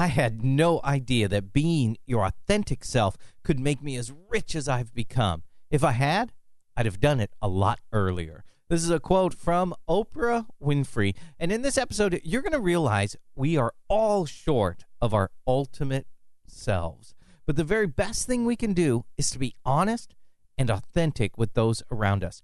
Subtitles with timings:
[0.00, 4.66] I had no idea that being your authentic self could make me as rich as
[4.66, 5.42] I've become.
[5.70, 6.32] If I had,
[6.74, 8.42] I'd have done it a lot earlier.
[8.70, 11.14] This is a quote from Oprah Winfrey.
[11.38, 16.06] And in this episode, you're going to realize we are all short of our ultimate
[16.46, 17.14] selves.
[17.44, 20.14] But the very best thing we can do is to be honest
[20.56, 22.40] and authentic with those around us.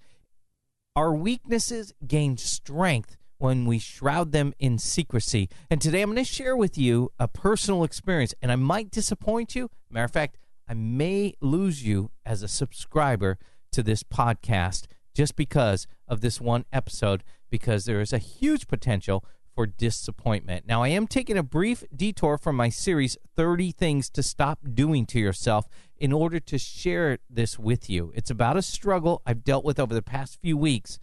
[0.94, 5.48] Our weaknesses gain strength when we shroud them in secrecy.
[5.70, 9.54] And today I'm going to share with you a personal experience, and I might disappoint
[9.54, 9.70] you.
[9.90, 13.38] Matter of fact, I may lose you as a subscriber
[13.72, 19.24] to this podcast just because of this one episode, because there is a huge potential
[19.54, 20.66] for disappointment.
[20.66, 25.06] Now, I am taking a brief detour from my series, 30 Things to Stop Doing
[25.06, 25.66] to Yourself,
[25.96, 28.12] in order to share this with you.
[28.14, 30.98] It's about a struggle I've dealt with over the past few weeks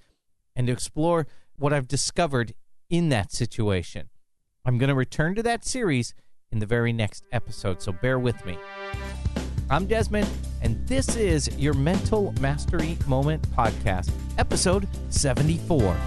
[0.55, 1.25] and to explore
[1.57, 2.53] what I've discovered
[2.89, 4.09] in that situation.
[4.65, 6.13] I'm going to return to that series
[6.51, 8.57] in the very next episode, so bear with me.
[9.69, 10.27] I'm Desmond,
[10.61, 15.97] and this is your Mental Mastery Moment podcast, episode 74.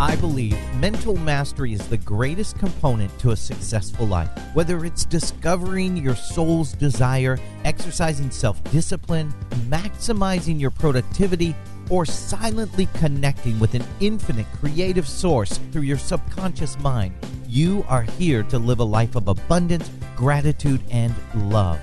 [0.00, 4.30] I believe mental mastery is the greatest component to a successful life.
[4.52, 9.32] Whether it's discovering your soul's desire, exercising self discipline,
[9.68, 11.54] maximizing your productivity,
[11.92, 17.14] or silently connecting with an infinite creative source through your subconscious mind,
[17.46, 21.14] you are here to live a life of abundance, gratitude, and
[21.50, 21.78] love.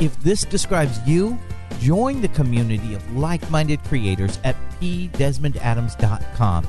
[0.00, 1.38] If this describes you,
[1.78, 6.66] join the community of like minded creators at pdesmondadams.com.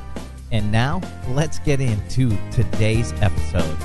[0.52, 3.78] And now, let's get into today's episode.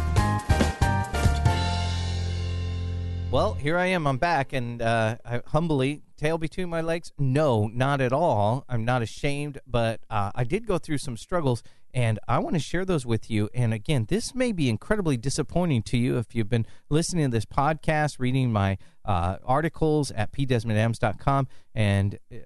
[3.31, 4.07] Well, here I am.
[4.07, 7.13] I'm back, and uh, I humbly tail between my legs?
[7.19, 8.65] No, not at all.
[8.69, 11.63] I'm not ashamed, but uh, I did go through some struggles,
[11.95, 13.49] and I want to share those with you.
[13.55, 17.47] And again, this may be incredibly disappointing to you if you've been listening to this
[17.47, 22.37] podcast, reading my uh, articles at pdesmondadams.com, and uh,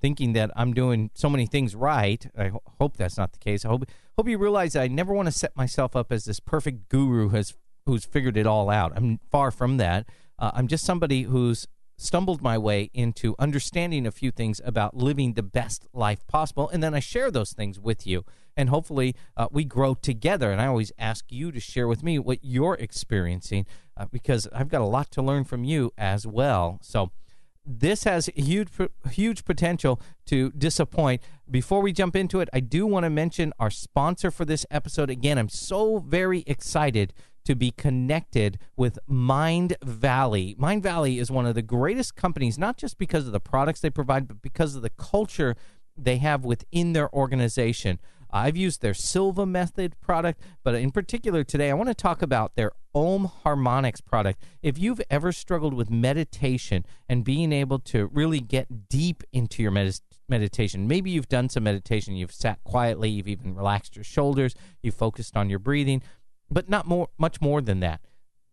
[0.00, 2.24] thinking that I'm doing so many things right.
[2.38, 3.64] I ho- hope that's not the case.
[3.64, 3.84] I hope
[4.16, 7.30] hope you realize that I never want to set myself up as this perfect guru
[7.30, 7.54] has
[7.86, 8.92] who's figured it all out.
[8.94, 10.06] I'm far from that.
[10.38, 11.66] Uh, I'm just somebody who's
[12.00, 16.68] stumbled my way into understanding a few things about living the best life possible.
[16.70, 18.24] And then I share those things with you.
[18.56, 20.50] And hopefully uh, we grow together.
[20.50, 23.66] And I always ask you to share with me what you're experiencing
[23.96, 26.78] uh, because I've got a lot to learn from you as well.
[26.82, 27.10] So,
[27.66, 28.70] this has huge
[29.10, 31.22] huge potential to disappoint.
[31.48, 35.10] Before we jump into it, I do want to mention our sponsor for this episode.
[35.10, 37.12] Again, I'm so very excited
[37.44, 40.54] to be connected with Mind Valley.
[40.58, 43.90] Mind Valley is one of the greatest companies, not just because of the products they
[43.90, 45.56] provide, but because of the culture
[45.96, 47.98] they have within their organization.
[48.32, 52.54] I've used their Silva Method product, but in particular today, I want to talk about
[52.54, 54.42] their Om Harmonics product.
[54.62, 59.72] If you've ever struggled with meditation and being able to really get deep into your
[59.72, 64.54] med- meditation, maybe you've done some meditation, you've sat quietly, you've even relaxed your shoulders,
[64.82, 66.02] you've focused on your breathing,
[66.50, 68.00] but not more much more than that.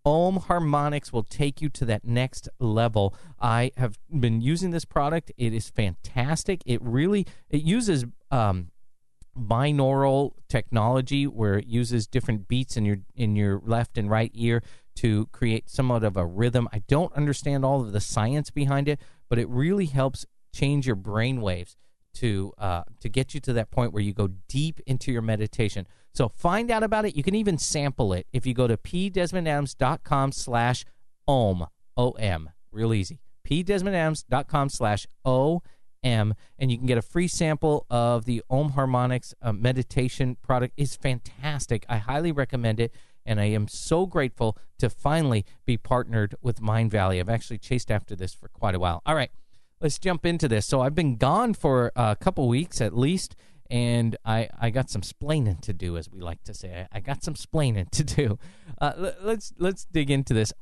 [0.05, 3.13] Om Harmonics will take you to that next level.
[3.41, 5.31] I have been using this product.
[5.37, 6.61] It is fantastic.
[6.65, 8.71] It really it uses um,
[9.37, 14.63] binaural technology where it uses different beats in your in your left and right ear
[14.95, 16.69] to create somewhat of a rhythm.
[16.71, 20.95] I don't understand all of the science behind it, but it really helps change your
[20.95, 21.75] brain waves
[22.17, 25.87] to uh, to get you to that point where you go deep into your meditation.
[26.13, 27.15] So find out about it.
[27.15, 30.85] You can even sample it if you go to pdesmondadams.com slash
[31.27, 33.19] om, O-M, real easy.
[33.47, 39.53] pdesmondadams.com slash O-M, and you can get a free sample of the Om Harmonics uh,
[39.53, 40.73] meditation product.
[40.75, 41.85] It's fantastic.
[41.87, 42.91] I highly recommend it
[43.27, 47.19] and I am so grateful to finally be partnered with Mind Valley.
[47.19, 49.01] I've actually chased after this for quite a while.
[49.05, 49.29] All right,
[49.81, 50.65] let's jump into this.
[50.65, 53.35] So I've been gone for a couple weeks at least,
[53.69, 56.87] and I, I got some splaining to do, as we like to say.
[56.91, 58.39] I, I got some splaining to do.
[58.79, 60.53] Uh, let, let's let's dig into this.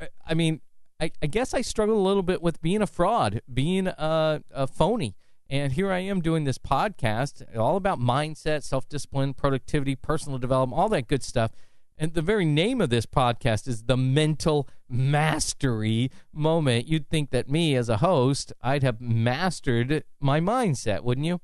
[0.00, 0.60] I, I mean,
[1.00, 4.66] I, I, guess I struggle a little bit with being a fraud, being a, a
[4.66, 5.16] phony.
[5.50, 10.80] And here I am doing this podcast, all about mindset, self discipline, productivity, personal development,
[10.80, 11.52] all that good stuff.
[11.96, 16.86] And the very name of this podcast is the mental mastery moment.
[16.86, 21.40] You'd think that me, as a host, I'd have mastered my mindset, wouldn't you?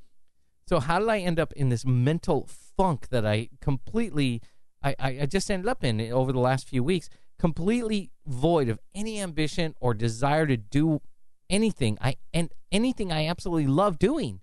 [0.67, 4.41] So how did I end up in this mental funk that I completely,
[4.83, 7.09] I, I, just ended up in over the last few weeks,
[7.39, 11.01] completely void of any ambition or desire to do
[11.49, 11.99] anything.
[12.01, 14.41] I and anything I absolutely love doing.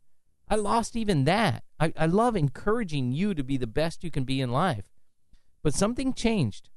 [0.49, 1.63] I lost even that.
[1.79, 4.85] I, I love encouraging you to be the best you can be in life.
[5.63, 6.69] But something changed,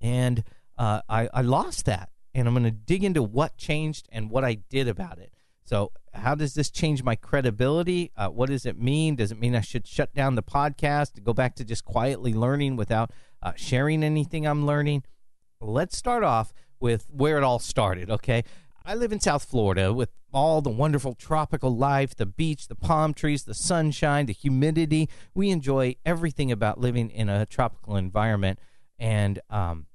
[0.00, 0.42] and
[0.78, 2.10] uh, I, I lost that.
[2.34, 5.32] And I'm going to dig into what changed and what I did about it.
[5.64, 8.12] So, how does this change my credibility?
[8.16, 9.16] Uh, what does it mean?
[9.16, 12.76] Does it mean I should shut down the podcast, go back to just quietly learning
[12.76, 13.10] without
[13.42, 15.02] uh, sharing anything I'm learning?
[15.60, 18.44] Let's start off with where it all started, okay?
[18.84, 23.14] I live in South Florida with all the wonderful tropical life, the beach, the palm
[23.14, 25.08] trees, the sunshine, the humidity.
[25.34, 28.60] We enjoy everything about living in a tropical environment.
[28.98, 29.86] And um,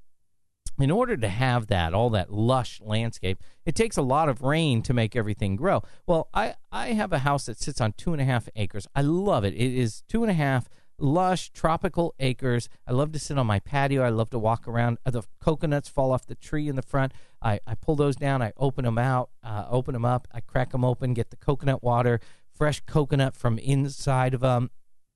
[0.80, 4.82] in order to have that, all that lush landscape, it takes a lot of rain
[4.84, 5.84] to make everything grow.
[6.08, 8.88] Well, I, I have a house that sits on two and a half acres.
[8.96, 9.54] I love it.
[9.54, 10.70] It is two and a half
[11.02, 12.70] lush tropical acres.
[12.88, 14.04] I love to sit on my patio.
[14.04, 15.00] I love to walk around.
[15.06, 17.14] The coconuts fall off the tree in the front.
[17.42, 18.42] I, I pull those down.
[18.42, 20.28] I open them out, uh, open them up.
[20.32, 22.20] I crack them open, get the coconut water,
[22.54, 24.70] fresh coconut from inside of them.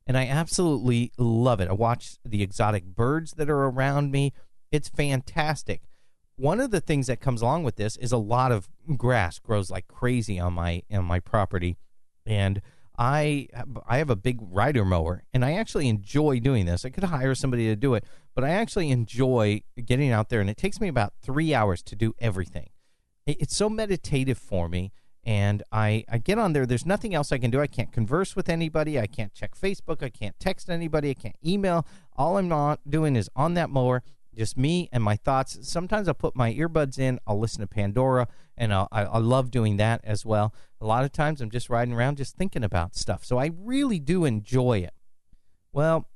[0.07, 1.69] And I absolutely love it.
[1.69, 4.33] I watch the exotic birds that are around me.
[4.75, 5.83] It's fantastic.
[6.35, 8.67] One of the things that comes along with this is a lot of
[8.97, 11.77] grass grows like crazy on my on my property,
[12.25, 12.61] and
[12.97, 13.47] I
[13.87, 16.83] I have a big rider mower, and I actually enjoy doing this.
[16.83, 18.03] I could hire somebody to do it,
[18.35, 21.95] but I actually enjoy getting out there, and it takes me about three hours to
[21.95, 22.69] do everything.
[23.25, 24.91] It's so meditative for me,
[25.23, 26.65] and I I get on there.
[26.65, 27.61] There's nothing else I can do.
[27.61, 28.99] I can't converse with anybody.
[28.99, 30.03] I can't check Facebook.
[30.03, 31.11] I can't text anybody.
[31.11, 31.87] I can't email.
[32.17, 34.03] All I'm not doing is on that mower
[34.35, 35.57] just me and my thoughts.
[35.61, 38.27] Sometimes I'll put my earbuds in, I'll listen to Pandora,
[38.57, 40.53] and I'll, I, I love doing that as well.
[40.79, 43.23] A lot of times I'm just riding around just thinking about stuff.
[43.25, 44.93] So I really do enjoy it.
[45.73, 46.07] Well,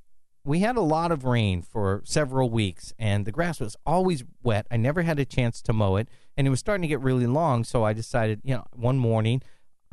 [0.44, 4.66] we had a lot of rain for several weeks, and the grass was always wet.
[4.70, 7.26] I never had a chance to mow it, and it was starting to get really
[7.26, 7.64] long.
[7.64, 9.42] So I decided, you know, one morning,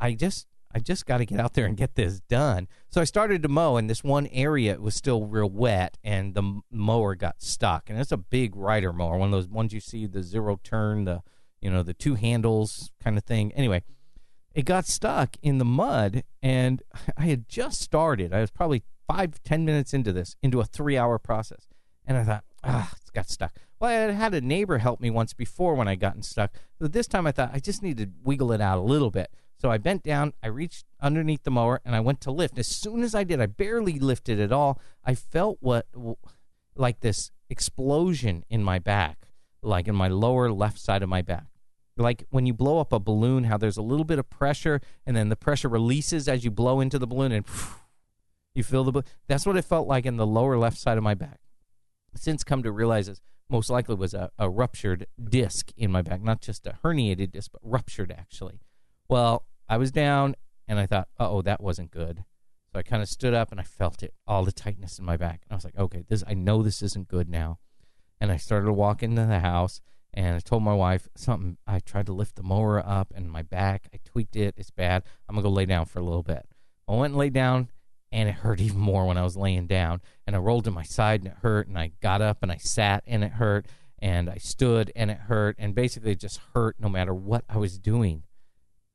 [0.00, 0.46] I just
[0.78, 2.68] I just got to get out there and get this done.
[2.88, 6.60] So I started to mow, and this one area was still real wet, and the
[6.70, 7.90] mower got stuck.
[7.90, 11.04] And it's a big rider mower, one of those ones you see the zero turn,
[11.04, 11.22] the
[11.60, 13.50] you know the two handles kind of thing.
[13.54, 13.82] Anyway,
[14.54, 16.80] it got stuck in the mud, and
[17.16, 18.32] I had just started.
[18.32, 21.66] I was probably five ten minutes into this, into a three hour process,
[22.06, 23.52] and I thought, ah, it's got stuck.
[23.80, 26.52] Well, I had had a neighbor help me once before when I gotten stuck.
[26.78, 29.32] But this time I thought I just need to wiggle it out a little bit.
[29.60, 32.58] So I bent down, I reached underneath the mower, and I went to lift.
[32.58, 34.80] As soon as I did, I barely lifted at all.
[35.04, 35.86] I felt what,
[36.76, 39.28] like this explosion in my back,
[39.60, 41.46] like in my lower left side of my back.
[41.96, 45.16] Like when you blow up a balloon, how there's a little bit of pressure, and
[45.16, 47.44] then the pressure releases as you blow into the balloon, and
[48.54, 49.02] you feel the.
[49.26, 51.40] That's what it felt like in the lower left side of my back.
[52.14, 53.20] Since come to realize this,
[53.50, 57.50] most likely was a, a ruptured disc in my back, not just a herniated disc,
[57.50, 58.60] but ruptured actually.
[59.08, 60.34] Well, I was down
[60.66, 62.24] and I thought, oh, that wasn't good.
[62.72, 65.16] So I kind of stood up and I felt it, all the tightness in my
[65.16, 65.40] back.
[65.44, 67.58] And I was like, okay, this I know this isn't good now.
[68.20, 69.80] And I started to walk into the house
[70.12, 71.56] and I told my wife something.
[71.66, 74.54] I tried to lift the mower up and my back, I tweaked it.
[74.58, 75.04] It's bad.
[75.28, 76.46] I'm going to go lay down for a little bit.
[76.86, 77.70] I went and lay down
[78.12, 80.02] and it hurt even more when I was laying down.
[80.26, 81.66] And I rolled to my side and it hurt.
[81.66, 83.66] And I got up and I sat and it hurt.
[84.00, 85.56] And I stood and it hurt.
[85.58, 88.24] And basically it just hurt no matter what I was doing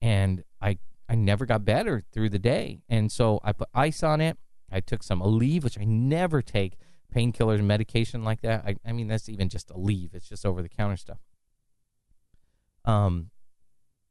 [0.03, 0.77] and I
[1.07, 2.81] I never got better through the day.
[2.89, 4.37] And so I put ice on it.
[4.71, 6.77] I took some Aleve, which I never take
[7.13, 8.63] painkillers and medication like that.
[8.65, 10.13] I, I mean, that's even just Aleve.
[10.13, 11.19] It's just over the counter stuff.
[12.85, 13.29] Um,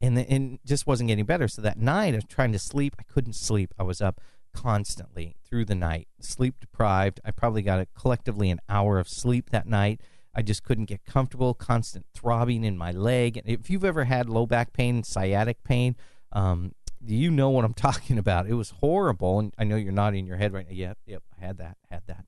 [0.00, 1.48] and the, and just wasn't getting better.
[1.48, 2.94] So that night, I was trying to sleep.
[2.98, 3.74] I couldn't sleep.
[3.78, 4.20] I was up
[4.54, 7.20] constantly through the night, sleep deprived.
[7.24, 10.00] I probably got a, collectively an hour of sleep that night.
[10.34, 13.36] I just couldn't get comfortable, constant throbbing in my leg.
[13.36, 15.96] And if you've ever had low back pain, sciatic pain,
[16.32, 16.72] um,
[17.04, 18.46] you know what I'm talking about.
[18.46, 19.38] It was horrible.
[19.38, 20.74] And I know you're nodding your head right now.
[20.74, 22.24] Yep, yep, I had that, had that.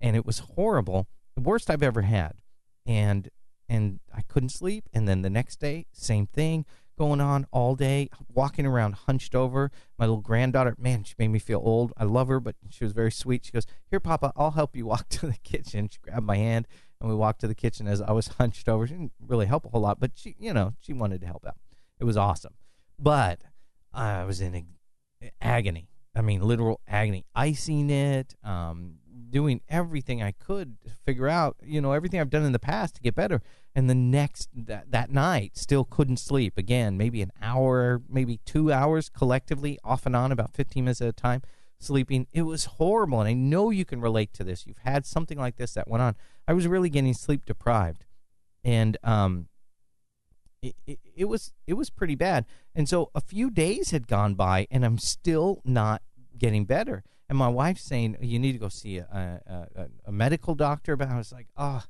[0.00, 1.08] And it was horrible.
[1.34, 2.34] The worst I've ever had.
[2.86, 3.28] And
[3.70, 4.88] and I couldn't sleep.
[4.94, 6.64] And then the next day, same thing
[6.98, 9.70] going on all day, walking around hunched over.
[9.98, 11.92] My little granddaughter, man, she made me feel old.
[11.96, 13.44] I love her, but she was very sweet.
[13.44, 15.88] She goes, Here, Papa, I'll help you walk to the kitchen.
[15.88, 16.66] She grabbed my hand
[17.00, 18.86] and we walked to the kitchen as I was hunched over.
[18.86, 21.46] She didn't really help a whole lot, but she, you know, she wanted to help
[21.46, 21.56] out.
[21.98, 22.54] It was awesome,
[22.98, 23.42] but
[23.92, 24.66] I was in
[25.40, 25.88] agony.
[26.14, 28.94] I mean, literal agony, icing it, um,
[29.30, 32.96] doing everything I could to figure out, you know, everything I've done in the past
[32.96, 33.40] to get better.
[33.74, 36.58] And the next that that night, still couldn't sleep.
[36.58, 41.08] Again, maybe an hour, maybe two hours collectively, off and on, about 15 minutes at
[41.08, 41.42] a time
[41.78, 42.26] sleeping.
[42.32, 43.20] It was horrible.
[43.20, 44.66] And I know you can relate to this.
[44.66, 46.16] You've had something like this that went on.
[46.48, 48.06] I was really getting sleep deprived.
[48.64, 49.48] And um,
[50.62, 52.46] it, it, it was it was pretty bad.
[52.74, 56.02] And so a few days had gone by and I'm still not
[56.36, 57.04] getting better.
[57.28, 59.40] and my wife's saying you need to go see a,
[59.76, 60.96] a, a medical doctor.
[60.96, 61.84] But I was like, oh,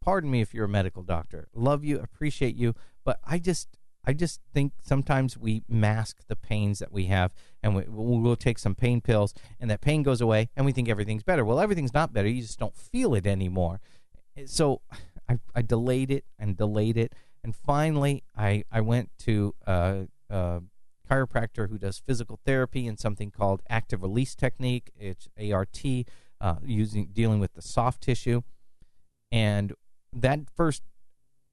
[0.00, 1.48] pardon me if you're a medical doctor.
[1.54, 3.68] Love you, appreciate you, but I just
[4.04, 8.58] I just think sometimes we mask the pains that we have, and we, we'll take
[8.58, 11.44] some pain pills, and that pain goes away, and we think everything's better.
[11.44, 12.28] Well, everything's not better.
[12.28, 13.80] You just don't feel it anymore.
[14.46, 14.80] So
[15.28, 17.14] I, I delayed it and delayed it,
[17.44, 20.62] and finally I I went to a, a
[21.08, 24.90] chiropractor who does physical therapy and something called active release technique.
[24.98, 25.84] It's ART,
[26.40, 28.42] uh, using dealing with the soft tissue,
[29.30, 29.74] and
[30.12, 30.82] that first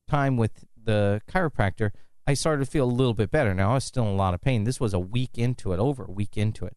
[0.07, 1.91] time with the chiropractor,
[2.27, 3.53] I started to feel a little bit better.
[3.53, 4.65] Now I was still in a lot of pain.
[4.65, 6.75] This was a week into it, over a week into it,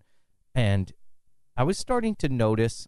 [0.55, 0.93] and
[1.57, 2.87] I was starting to notice.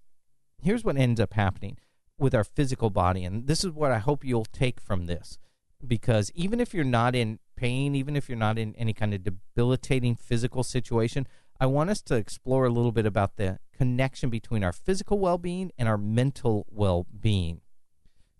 [0.63, 1.77] Here's what ends up happening
[2.19, 5.39] with our physical body, and this is what I hope you'll take from this,
[5.85, 9.25] because even if you're not in pain, even if you're not in any kind of
[9.25, 11.27] debilitating physical situation,
[11.59, 15.73] I want us to explore a little bit about the connection between our physical well-being
[15.77, 17.61] and our mental well-being.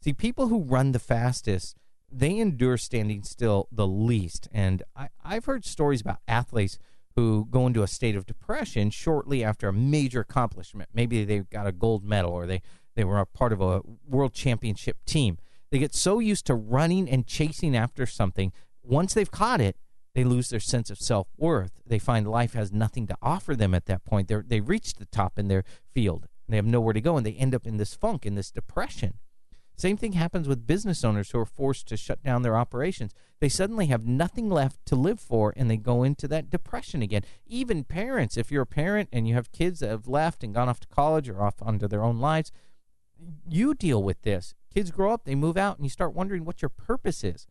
[0.01, 1.77] See, people who run the fastest,
[2.13, 4.49] they endure standing still the least.
[4.53, 6.79] And I, I've heard stories about athletes
[7.17, 10.91] who go into a state of depression shortly after a major accomplishment.
[10.95, 12.63] Maybe they got a gold medal or they,
[12.95, 15.39] they were a part of a world championship team.
[15.71, 18.53] They get so used to running and chasing after something,
[18.83, 19.77] once they've caught it,
[20.15, 21.73] they lose their sense of self worth.
[21.87, 24.29] They find life has nothing to offer them at that point.
[24.29, 25.65] They're, they reach the top in their
[25.95, 26.27] field.
[26.49, 29.15] They have nowhere to go, and they end up in this funk, in this depression.
[29.77, 33.15] Same thing happens with business owners who are forced to shut down their operations.
[33.41, 37.25] They suddenly have nothing left to live for and they go into that depression again.
[37.47, 40.69] Even parents, if you're a parent and you have kids that have left and gone
[40.69, 42.53] off to college or off onto their own lives,
[43.49, 44.55] you deal with this.
[44.73, 47.47] Kids grow up, they move out, and you start wondering what your purpose is.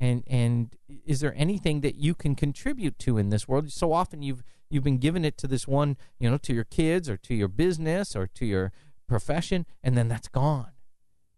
[0.00, 3.72] And and is there anything that you can contribute to in this world?
[3.72, 7.08] So often you've you've been given it to this one, you know, to your kids
[7.08, 8.70] or to your business or to your
[9.08, 10.72] profession, and then that's gone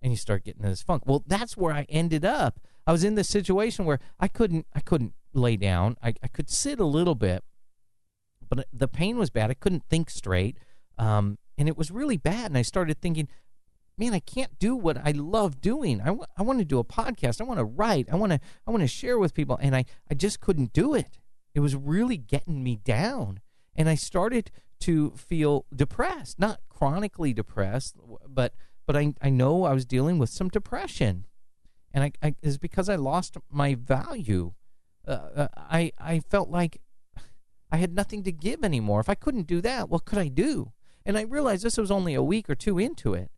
[0.03, 1.05] and you start getting this funk.
[1.07, 2.61] Well, that's where I ended up.
[2.87, 5.97] I was in this situation where I couldn't I couldn't lay down.
[6.03, 7.45] I, I could sit a little bit,
[8.49, 9.51] but the pain was bad.
[9.51, 10.57] I couldn't think straight,
[10.99, 12.47] um, and it was really bad.
[12.47, 13.29] And I started thinking,
[13.97, 16.01] man, I can't do what I love doing.
[16.01, 17.41] I, w- I want to do a podcast.
[17.41, 18.09] I want to write.
[18.11, 20.95] I want to I want to share with people, and I I just couldn't do
[20.95, 21.19] it.
[21.55, 23.41] It was really getting me down,
[23.77, 28.55] and I started to feel depressed, not chronically depressed, but
[28.91, 31.27] but I, I know I was dealing with some depression.
[31.95, 34.55] And I, I because I lost my value.
[35.07, 36.81] Uh, uh, I, I felt like
[37.71, 38.99] I had nothing to give anymore.
[38.99, 40.73] If I couldn't do that, what could I do?
[41.07, 43.31] And I realized this was only a week or two into it.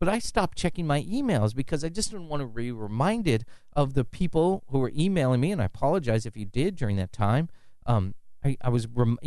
[0.00, 3.44] But I stopped checking my emails because I just didn't want to be reminded
[3.76, 5.52] of the people who were emailing me.
[5.52, 7.48] And I apologize if you did during that time.
[7.86, 9.20] Um, I, I was rem-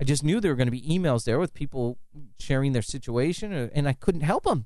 [0.00, 1.98] I just knew there were going to be emails there with people
[2.38, 4.64] sharing their situation, uh, and I couldn't help them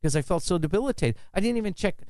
[0.00, 1.16] because I felt so debilitated.
[1.32, 2.00] I didn't even check.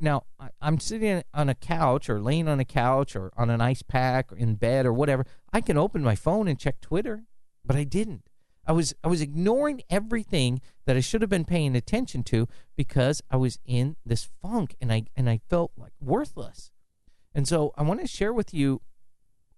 [0.00, 0.24] Now
[0.60, 4.32] I'm sitting on a couch or laying on a couch or on an ice pack
[4.32, 5.26] or in bed or whatever.
[5.52, 7.24] I can open my phone and check Twitter,
[7.62, 8.30] but I didn't.
[8.66, 13.22] I was I was ignoring everything that I should have been paying attention to because
[13.30, 16.70] I was in this funk and I and I felt like worthless.
[17.34, 18.80] And so I want to share with you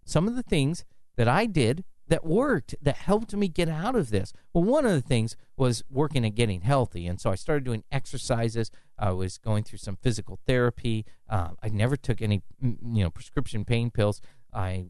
[0.04, 0.84] some of the things
[1.16, 4.32] that I did that worked that helped me get out of this.
[4.52, 7.84] Well one of the things was working at getting healthy and so i started doing
[7.92, 8.70] exercises.
[8.98, 11.04] I was going through some physical therapy.
[11.28, 14.20] Uh, i never took any you know prescription pain pills.
[14.52, 14.86] I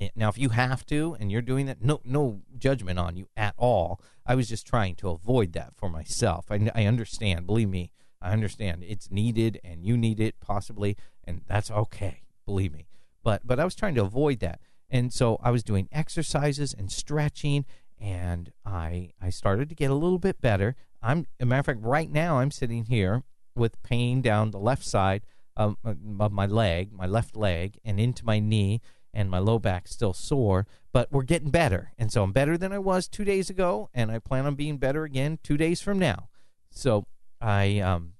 [0.00, 3.28] eh, now if you have to and you're doing that no no judgment on you
[3.36, 4.00] at all.
[4.26, 6.46] I was just trying to avoid that for myself.
[6.50, 7.92] I, I understand believe me
[8.22, 8.82] i understand.
[8.86, 12.86] It's needed and you need it possibly and that's okay believe me.
[13.22, 16.90] But but i was trying to avoid that and so I was doing exercises and
[16.90, 17.64] stretching,
[17.98, 20.76] and I I started to get a little bit better.
[21.02, 23.22] I'm, a matter of fact, right now I'm sitting here
[23.54, 25.22] with pain down the left side
[25.56, 28.80] of, of my leg, my left leg, and into my knee,
[29.14, 30.66] and my low back still sore.
[30.92, 34.10] But we're getting better, and so I'm better than I was two days ago, and
[34.10, 36.28] I plan on being better again two days from now.
[36.70, 37.06] So
[37.40, 38.14] I um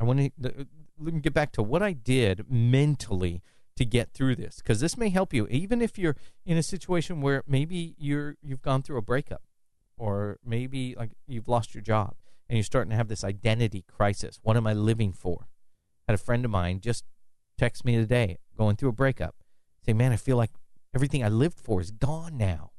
[0.00, 0.66] I want to
[0.98, 3.42] let me get back to what I did mentally
[3.76, 6.16] to get through this because this may help you even if you're
[6.46, 9.42] in a situation where maybe you're you've gone through a breakup
[9.96, 12.14] or maybe like you've lost your job
[12.48, 14.38] and you're starting to have this identity crisis.
[14.42, 15.48] What am i living for?
[16.06, 17.04] I had a friend of mine just
[17.58, 19.36] text me today going through a breakup
[19.84, 20.50] say man i feel like
[20.94, 22.70] everything i lived for is gone now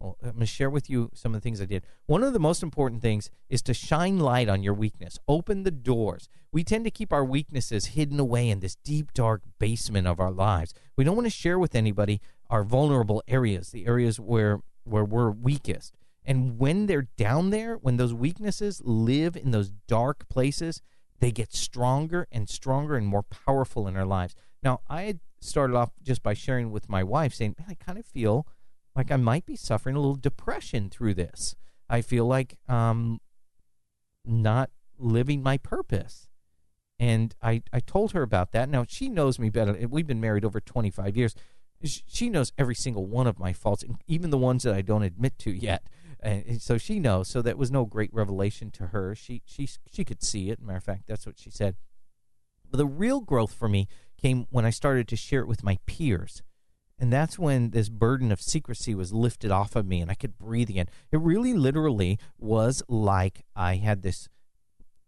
[0.00, 1.84] well, I'm going to share with you some of the things I did.
[2.06, 5.18] One of the most important things is to shine light on your weakness.
[5.26, 6.28] Open the doors.
[6.52, 10.30] We tend to keep our weaknesses hidden away in this deep, dark basement of our
[10.30, 10.72] lives.
[10.96, 15.30] We don't want to share with anybody our vulnerable areas, the areas where where we're
[15.30, 15.94] weakest.
[16.24, 20.80] And when they're down there, when those weaknesses live in those dark places,
[21.20, 24.34] they get stronger and stronger and more powerful in our lives.
[24.62, 28.06] Now, I started off just by sharing with my wife, saying, Man, I kind of
[28.06, 28.46] feel
[28.96, 31.54] like I might be suffering a little depression through this.
[31.88, 33.20] I feel like um
[34.24, 36.28] not living my purpose.
[37.00, 38.68] And I, I told her about that.
[38.68, 39.86] Now, she knows me better.
[39.88, 41.34] We've been married over 25 years.
[41.84, 45.38] She knows every single one of my faults, even the ones that I don't admit
[45.40, 45.86] to yet.
[46.20, 47.28] And so she knows.
[47.28, 49.14] So that was no great revelation to her.
[49.14, 50.60] She she she could see it.
[50.60, 51.76] Matter of fact, that's what she said.
[52.68, 53.86] But the real growth for me
[54.20, 56.42] came when I started to share it with my peers.
[56.98, 60.36] And that's when this burden of secrecy was lifted off of me and I could
[60.36, 60.88] breathe again.
[61.12, 64.28] It really literally was like I had this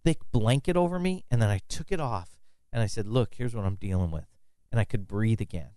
[0.04, 2.38] thick blanket over me, and then I took it off
[2.72, 4.26] and I said, Look, here's what I'm dealing with.
[4.70, 5.70] And I could breathe again.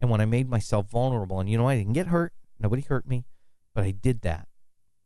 [0.00, 3.06] And when I made myself vulnerable, and you know, I didn't get hurt, nobody hurt
[3.06, 3.24] me,
[3.74, 4.48] but I did that.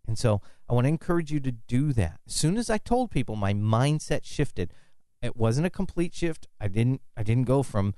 [0.07, 2.21] And so I want to encourage you to do that.
[2.27, 4.73] As soon as I told people, my mindset shifted.
[5.21, 6.47] It wasn't a complete shift.
[6.61, 7.95] I didn't I didn't go from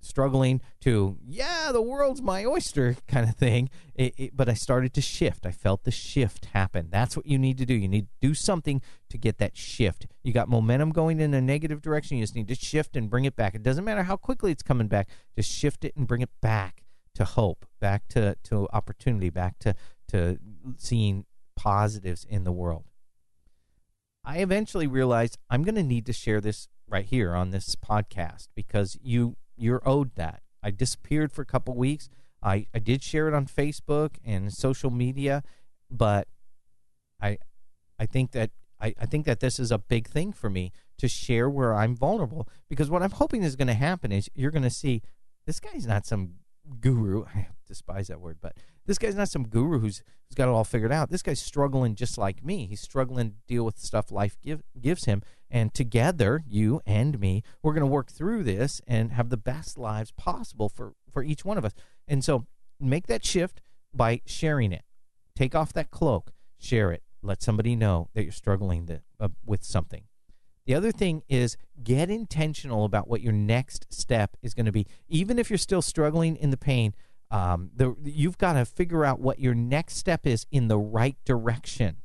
[0.00, 3.70] struggling to yeah the world's my oyster kind of thing.
[3.94, 5.46] It, it, but i started to shift.
[5.46, 6.88] I felt the shift happen.
[6.90, 7.74] That's what you need to do.
[7.74, 8.80] You need to do something
[9.10, 10.06] to get that shift.
[10.22, 12.16] You got momentum going in a negative direction.
[12.16, 13.54] You just need to shift and bring it back.
[13.54, 15.08] It doesn't matter how quickly it's coming back.
[15.36, 19.74] Just shift it and bring it back to hope back to, to opportunity back to,
[20.08, 20.38] to
[20.76, 21.26] seeing
[21.56, 22.84] positives in the world.
[24.24, 28.48] I eventually realized i'm going to need to share this right here on this podcast
[28.54, 30.42] because you you're owed that.
[30.62, 32.08] I disappeared for a couple weeks.
[32.42, 35.42] I, I did share it on Facebook and social media,
[35.90, 36.26] but
[37.20, 37.38] I
[37.98, 38.50] I think that
[38.80, 41.94] I, I think that this is a big thing for me to share where I'm
[41.94, 45.02] vulnerable because what I'm hoping is going to happen is you're going to see
[45.46, 46.34] this guy's not some
[46.80, 47.24] guru.
[47.34, 50.64] I despise that word, but this guy's not some guru who's who's got it all
[50.64, 51.10] figured out.
[51.10, 52.66] This guy's struggling just like me.
[52.66, 57.42] He's struggling to deal with stuff life give, gives him, and together, you and me,
[57.62, 61.44] we're going to work through this and have the best lives possible for for each
[61.44, 61.72] one of us.
[62.06, 62.46] And so,
[62.78, 63.60] make that shift
[63.92, 64.84] by sharing it.
[65.34, 67.02] Take off that cloak, share it.
[67.22, 70.04] Let somebody know that you're struggling uh, with something.
[70.66, 74.86] The other thing is get intentional about what your next step is going to be.
[75.08, 76.94] Even if you're still struggling in the pain,
[77.30, 81.16] um, the, you've got to figure out what your next step is in the right
[81.24, 81.96] direction.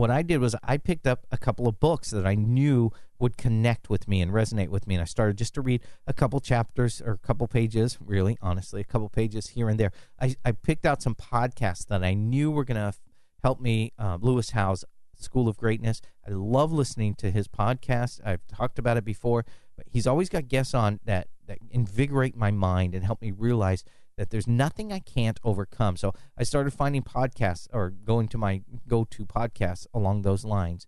[0.00, 3.36] What I did was I picked up a couple of books that I knew would
[3.36, 6.40] connect with me and resonate with me, and I started just to read a couple
[6.40, 9.92] chapters or a couple pages, really, honestly, a couple pages here and there.
[10.18, 12.98] I, I picked out some podcasts that I knew were going to
[13.42, 13.92] help me.
[13.98, 14.86] Uh, Lewis Howes
[15.18, 16.00] School of Greatness.
[16.26, 18.22] I love listening to his podcast.
[18.24, 19.44] I've talked about it before,
[19.76, 23.84] but he's always got guests on that that invigorate my mind and help me realize
[24.16, 25.96] that there's nothing I can't overcome.
[25.96, 30.86] So I started finding podcasts or going to my go-to podcasts along those lines,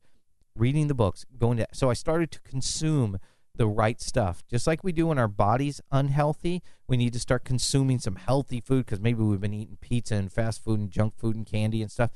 [0.57, 3.19] reading the books, going to so I started to consume
[3.55, 4.43] the right stuff.
[4.49, 8.61] Just like we do when our body's unhealthy, we need to start consuming some healthy
[8.61, 11.83] food because maybe we've been eating pizza and fast food and junk food and candy
[11.83, 12.11] and stuff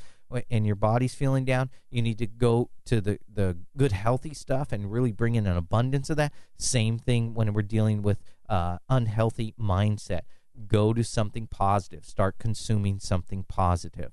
[0.51, 4.73] and your body's feeling down, you need to go to the, the good, healthy stuff
[4.73, 6.33] and really bring in an abundance of that.
[6.57, 10.23] Same thing when we're dealing with uh, unhealthy mindset.
[10.69, 12.05] Go to something positive.
[12.05, 14.13] Start consuming something positive.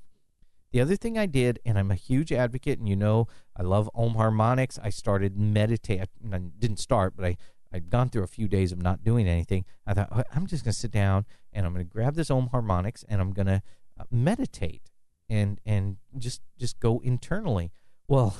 [0.71, 3.89] The other thing I did, and I'm a huge advocate, and you know I love
[3.93, 4.79] Om Harmonics.
[4.81, 6.01] I started meditate.
[6.01, 7.37] I didn't start, but I
[7.73, 9.65] I'd gone through a few days of not doing anything.
[9.85, 12.47] I thought I'm just going to sit down and I'm going to grab this Om
[12.47, 13.61] Harmonics and I'm going to
[13.99, 14.91] uh, meditate
[15.27, 17.71] and and just just go internally.
[18.07, 18.37] Well,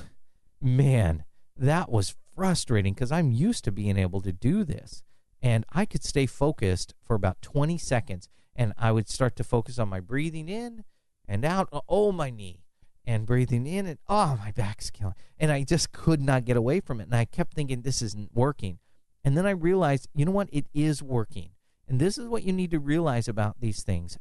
[0.62, 1.24] man,
[1.58, 5.04] that was frustrating because I'm used to being able to do this.
[5.44, 9.78] And I could stay focused for about 20 seconds and I would start to focus
[9.78, 10.86] on my breathing in
[11.28, 11.68] and out.
[11.74, 12.62] Uh, oh, my knee.
[13.06, 15.16] And breathing in and oh, my back's killing.
[15.38, 17.06] And I just could not get away from it.
[17.06, 18.80] And I kept thinking, this isn't working.
[19.26, 20.48] And then I realized, you know what?
[20.54, 21.50] It is working.
[21.90, 24.18] And this is what you need to realize about these things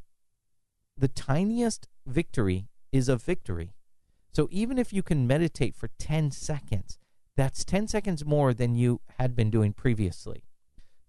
[0.95, 3.73] the tiniest victory is a victory.
[4.31, 6.99] So even if you can meditate for 10 seconds,
[7.35, 10.43] that's 10 seconds more than you had been doing previously.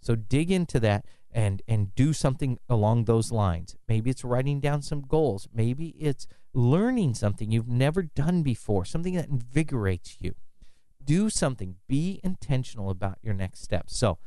[0.04, 3.76] So dig into that and and do something along those lines.
[3.88, 5.48] Maybe it's writing down some goals.
[5.52, 10.34] Maybe it's learning something you've never done before, something that invigorates you.
[11.02, 11.76] Do something.
[11.88, 13.98] Be intentional about your next steps.
[13.98, 14.18] So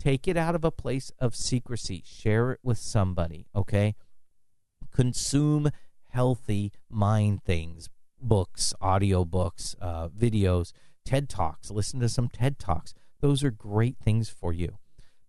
[0.00, 2.02] take it out of a place of secrecy.
[2.04, 3.94] Share it with somebody, okay?
[4.96, 5.70] consume
[6.08, 10.72] healthy mind things books audio books uh, videos
[11.04, 14.78] ted talks listen to some ted talks those are great things for you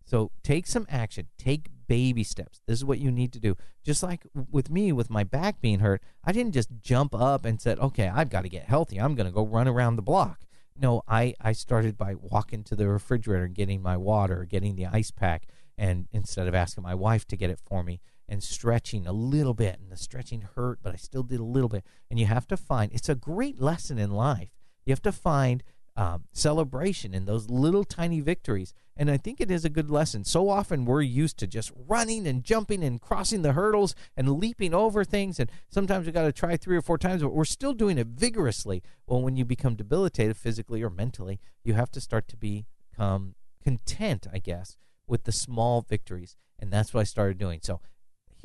[0.07, 2.61] so take some action take baby steps.
[2.67, 3.55] This is what you need to do.
[3.83, 7.61] Just like with me, with my back being hurt, I didn't just jump up and
[7.61, 8.97] said, okay, I've got to get healthy.
[8.97, 10.41] I'm going to go run around the block.
[10.79, 14.85] No, I, I started by walking to the refrigerator and getting my water, getting the
[14.85, 19.07] ice pack, and instead of asking my wife to get it for me, and stretching
[19.07, 19.79] a little bit.
[19.79, 21.83] And the stretching hurt, but I still did a little bit.
[22.11, 24.49] And you have to find it's a great lesson in life.
[24.85, 25.63] You have to find
[25.97, 28.73] um, celebration and those little tiny victories.
[28.95, 30.23] And I think it is a good lesson.
[30.23, 34.73] So often we're used to just running and jumping and crossing the hurdles and leaping
[34.73, 35.39] over things.
[35.39, 38.07] And sometimes we got to try three or four times, but we're still doing it
[38.07, 38.83] vigorously.
[39.07, 44.27] Well, when you become debilitated physically or mentally, you have to start to become content,
[44.31, 46.35] I guess, with the small victories.
[46.59, 47.59] And that's what I started doing.
[47.63, 47.81] So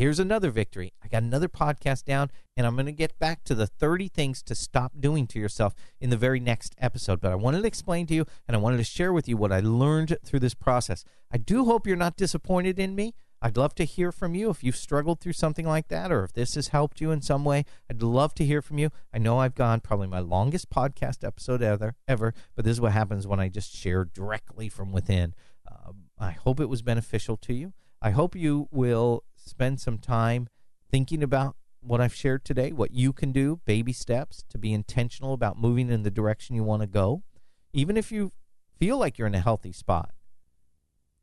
[0.02, 0.92] here's another victory.
[1.00, 4.42] I got another podcast down, and I'm going to get back to the 30 things
[4.42, 7.20] to stop doing to yourself in the very next episode.
[7.20, 9.52] But I wanted to explain to you, and I wanted to share with you what
[9.52, 11.04] I learned through this process.
[11.30, 13.14] I do hope you're not disappointed in me.
[13.40, 16.32] I'd love to hear from you if you've struggled through something like that or if
[16.32, 17.64] this has helped you in some way.
[17.88, 18.90] I'd love to hear from you.
[19.14, 22.92] I know I've gone probably my longest podcast episode ever, ever but this is what
[22.92, 25.34] happens when I just share directly from within.
[25.64, 27.72] Uh, I hope it was beneficial to you.
[28.02, 30.48] I hope you will spend some time
[30.90, 35.32] thinking about what I've shared today, what you can do, baby steps to be intentional
[35.32, 37.22] about moving in the direction you want to go.
[37.72, 38.32] Even if you
[38.78, 40.12] feel like you're in a healthy spot,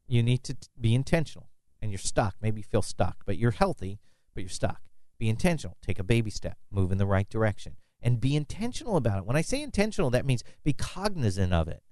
[0.07, 1.49] you need to be intentional
[1.81, 2.35] and you're stuck.
[2.41, 3.99] Maybe you feel stuck, but you're healthy,
[4.33, 4.81] but you're stuck.
[5.17, 5.77] Be intentional.
[5.81, 9.25] Take a baby step, move in the right direction, and be intentional about it.
[9.25, 11.83] When I say intentional, that means be cognizant of it.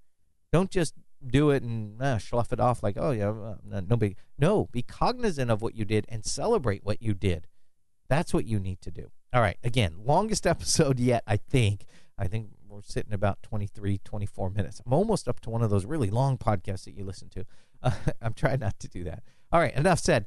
[0.51, 0.93] Don't just
[1.27, 4.17] do it and uh, slough it off like, oh yeah, uh, no big.
[4.37, 7.47] No, be cognizant of what you did and celebrate what you did.
[8.07, 9.11] That's what you need to do.
[9.33, 11.85] All right, again, longest episode yet, I think.
[12.17, 14.81] I think we're sitting about 23, 24 minutes.
[14.85, 17.45] I'm almost up to one of those really long podcasts that you listen to.
[17.81, 19.23] Uh, I'm trying not to do that.
[19.51, 20.25] All right, enough said.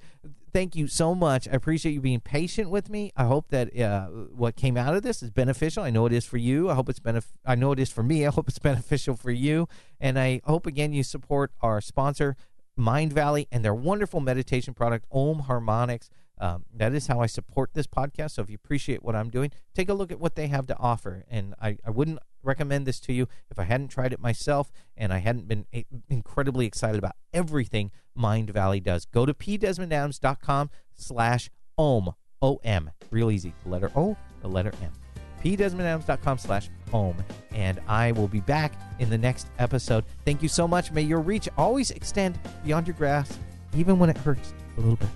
[0.52, 1.46] Thank you so much.
[1.46, 3.12] I appreciate you being patient with me.
[3.16, 5.84] I hope that uh, what came out of this is beneficial.
[5.84, 6.68] I know it is for you.
[6.68, 8.26] I hope it's benef- I know it is for me.
[8.26, 9.68] I hope it's beneficial for you.
[10.00, 12.36] And I hope again you support our sponsor,
[12.76, 16.10] Mind Valley, and their wonderful meditation product, Om Harmonics.
[16.38, 18.32] Um, that is how I support this podcast.
[18.32, 20.78] So if you appreciate what I'm doing, take a look at what they have to
[20.78, 21.24] offer.
[21.30, 25.12] And I, I wouldn't recommend this to you if I hadn't tried it myself and
[25.12, 25.66] I hadn't been
[26.08, 29.04] incredibly excited about everything Mind Valley does.
[29.06, 33.54] Go to pdesmondadams.com slash OM, O-M, real easy.
[33.64, 34.92] The letter O, the letter M.
[35.42, 37.16] pdesmondadams.com slash OM.
[37.52, 40.04] And I will be back in the next episode.
[40.24, 40.92] Thank you so much.
[40.92, 43.38] May your reach always extend beyond your grasp,
[43.76, 45.08] even when it hurts a little bit.